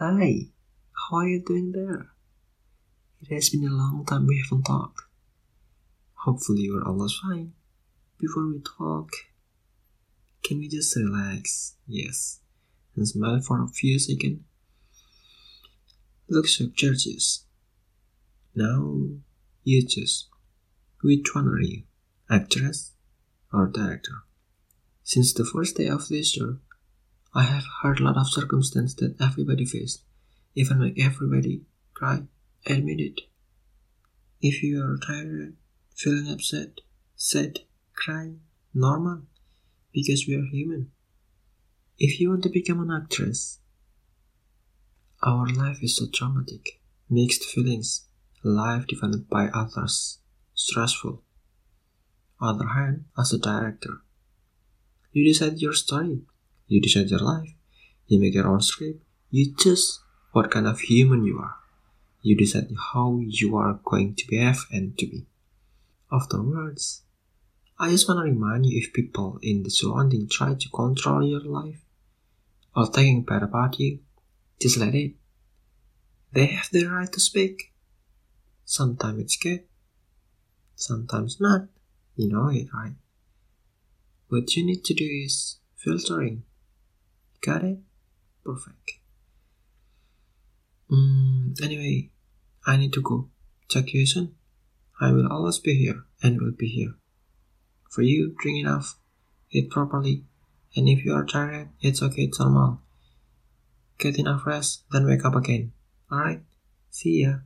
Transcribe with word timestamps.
Hi, 0.00 0.48
how 0.92 1.18
are 1.18 1.28
you 1.28 1.40
doing 1.40 1.70
there? 1.70 2.08
It 3.22 3.32
has 3.32 3.50
been 3.50 3.64
a 3.64 3.72
long 3.72 4.04
time 4.04 4.26
we 4.26 4.42
haven't 4.42 4.64
talked. 4.64 5.02
Hopefully, 6.14 6.62
you're 6.62 6.84
always 6.84 7.16
fine. 7.22 7.52
Before 8.18 8.44
we 8.48 8.58
talk, 8.58 9.12
can 10.42 10.58
we 10.58 10.66
just 10.66 10.96
relax? 10.96 11.76
Yes, 11.86 12.40
and 12.96 13.06
smile 13.06 13.40
for 13.40 13.62
a 13.62 13.68
few 13.68 14.00
seconds. 14.00 14.40
Look 16.28 16.48
so 16.48 16.64
gorgeous. 16.76 17.44
Now, 18.52 18.98
you 19.62 19.86
choose. 19.86 20.26
Which 21.02 21.32
one 21.36 21.46
are 21.46 21.60
you, 21.60 21.84
actress 22.28 22.90
or 23.52 23.68
director? 23.68 24.24
Since 25.04 25.34
the 25.34 25.44
first 25.44 25.76
day 25.76 25.86
of 25.86 26.08
this 26.08 26.36
year, 26.36 26.58
I 27.34 27.42
have 27.42 27.64
heard 27.82 27.98
a 27.98 28.04
lot 28.04 28.16
of 28.16 28.30
circumstances 28.30 28.94
that 28.96 29.20
everybody 29.20 29.64
faced, 29.64 30.02
even 30.54 30.78
make 30.78 31.00
everybody 31.02 31.62
cry. 31.92 32.22
Admit 32.66 33.00
it. 33.00 33.20
If 34.40 34.62
you 34.62 34.80
are 34.82 34.98
tired, 35.04 35.56
feeling 35.96 36.30
upset, 36.30 36.80
sad, 37.16 37.60
crying, 37.94 38.40
normal, 38.72 39.22
because 39.92 40.28
we 40.28 40.36
are 40.36 40.44
human. 40.44 40.92
If 41.98 42.20
you 42.20 42.30
want 42.30 42.44
to 42.44 42.50
become 42.50 42.80
an 42.80 42.90
actress, 42.90 43.58
our 45.22 45.48
life 45.48 45.78
is 45.82 45.96
so 45.96 46.06
traumatic, 46.12 46.80
mixed 47.10 47.44
feelings, 47.44 48.06
life 48.44 48.86
defined 48.86 49.28
by 49.28 49.48
others, 49.48 50.18
stressful. 50.54 51.22
On 52.40 52.58
the 52.58 52.64
Other 52.64 52.74
hand, 52.74 53.04
as 53.18 53.32
a 53.32 53.38
director, 53.38 54.02
you 55.12 55.24
decide 55.24 55.58
your 55.58 55.72
story, 55.72 56.20
you 56.66 56.80
decide 56.80 57.08
your 57.10 57.20
life, 57.20 57.50
you 58.06 58.20
make 58.20 58.34
your 58.34 58.48
own 58.48 58.60
script, 58.60 59.02
you 59.30 59.54
choose 59.56 60.00
what 60.32 60.50
kind 60.50 60.66
of 60.66 60.80
human 60.80 61.24
you 61.24 61.38
are. 61.38 61.56
You 62.22 62.36
decide 62.36 62.68
how 62.92 63.20
you 63.22 63.56
are 63.56 63.80
going 63.84 64.14
to 64.14 64.26
behave 64.28 64.64
and 64.72 64.96
to 64.98 65.06
be. 65.06 65.26
Afterwards, 66.10 67.02
I 67.78 67.90
just 67.90 68.08
want 68.08 68.18
to 68.18 68.30
remind 68.30 68.66
you 68.66 68.78
if 68.78 68.92
people 68.92 69.38
in 69.42 69.62
the 69.62 69.70
surrounding 69.70 70.28
try 70.28 70.54
to 70.54 70.68
control 70.70 71.22
your 71.22 71.40
life 71.40 71.80
or 72.74 72.86
taking 72.88 73.22
bad 73.22 73.42
about 73.42 73.78
you, 73.78 73.98
just 74.60 74.78
let 74.78 74.94
it. 74.94 75.12
They 76.32 76.46
have 76.46 76.68
the 76.72 76.86
right 76.86 77.12
to 77.12 77.20
speak. 77.20 77.72
Sometimes 78.64 79.20
it's 79.20 79.36
good, 79.36 79.64
sometimes 80.74 81.40
not. 81.40 81.66
You 82.16 82.28
know 82.28 82.48
it, 82.48 82.68
right? 82.72 82.94
What 84.28 84.56
you 84.56 84.64
need 84.64 84.84
to 84.84 84.94
do 84.94 85.04
is 85.04 85.58
filtering. 85.76 86.44
Got 87.44 87.64
it? 87.64 87.78
Perfect. 88.42 88.92
Mm, 90.90 91.60
anyway, 91.62 92.10
I 92.66 92.78
need 92.78 92.92
to 92.94 93.02
go. 93.02 93.28
Check 93.68 93.92
you 93.92 94.06
soon. 94.06 94.34
I 94.98 95.12
will 95.12 95.30
always 95.30 95.58
be 95.58 95.74
here 95.74 96.04
and 96.22 96.40
will 96.40 96.52
be 96.56 96.68
here. 96.68 96.94
For 97.90 98.00
you, 98.00 98.34
drink 98.40 98.60
enough, 98.60 98.96
eat 99.50 99.70
properly, 99.70 100.24
and 100.74 100.88
if 100.88 101.04
you 101.04 101.12
are 101.12 101.26
tired, 101.26 101.68
it's 101.80 102.02
okay, 102.02 102.22
it's 102.22 102.40
normal. 102.40 102.80
Get 103.98 104.18
enough 104.18 104.46
rest, 104.46 104.84
then 104.90 105.06
wake 105.06 105.24
up 105.24 105.34
again. 105.34 105.72
Alright? 106.10 106.40
See 106.90 107.22
ya. 107.22 107.40